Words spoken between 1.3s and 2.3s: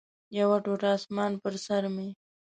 پر سر مې